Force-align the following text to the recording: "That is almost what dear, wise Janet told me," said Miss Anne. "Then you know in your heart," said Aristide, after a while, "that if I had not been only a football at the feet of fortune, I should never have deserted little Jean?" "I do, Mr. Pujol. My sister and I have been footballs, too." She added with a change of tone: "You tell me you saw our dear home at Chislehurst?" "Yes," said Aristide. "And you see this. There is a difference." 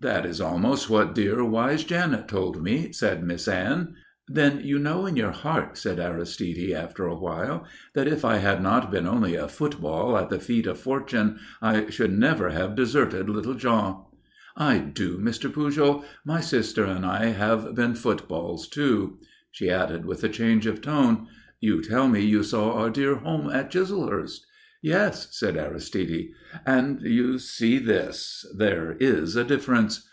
"That 0.00 0.26
is 0.26 0.40
almost 0.40 0.90
what 0.90 1.14
dear, 1.14 1.44
wise 1.44 1.84
Janet 1.84 2.26
told 2.26 2.60
me," 2.60 2.90
said 2.90 3.22
Miss 3.22 3.46
Anne. 3.46 3.94
"Then 4.26 4.58
you 4.60 4.80
know 4.80 5.06
in 5.06 5.14
your 5.14 5.30
heart," 5.30 5.78
said 5.78 6.00
Aristide, 6.00 6.72
after 6.72 7.06
a 7.06 7.14
while, 7.16 7.64
"that 7.94 8.08
if 8.08 8.24
I 8.24 8.38
had 8.38 8.60
not 8.60 8.90
been 8.90 9.06
only 9.06 9.36
a 9.36 9.46
football 9.46 10.18
at 10.18 10.28
the 10.28 10.40
feet 10.40 10.66
of 10.66 10.80
fortune, 10.80 11.38
I 11.60 11.88
should 11.88 12.12
never 12.18 12.50
have 12.50 12.74
deserted 12.74 13.30
little 13.30 13.54
Jean?" 13.54 14.02
"I 14.56 14.78
do, 14.78 15.18
Mr. 15.18 15.48
Pujol. 15.52 16.04
My 16.24 16.40
sister 16.40 16.84
and 16.84 17.06
I 17.06 17.26
have 17.26 17.76
been 17.76 17.94
footballs, 17.94 18.66
too." 18.66 19.20
She 19.52 19.70
added 19.70 20.04
with 20.04 20.24
a 20.24 20.28
change 20.28 20.66
of 20.66 20.80
tone: 20.80 21.28
"You 21.60 21.80
tell 21.80 22.08
me 22.08 22.24
you 22.24 22.42
saw 22.42 22.72
our 22.72 22.90
dear 22.90 23.14
home 23.16 23.48
at 23.50 23.70
Chislehurst?" 23.70 24.46
"Yes," 24.84 25.28
said 25.30 25.56
Aristide. 25.56 26.30
"And 26.66 27.02
you 27.02 27.38
see 27.38 27.78
this. 27.78 28.44
There 28.58 28.96
is 28.98 29.36
a 29.36 29.44
difference." 29.44 30.08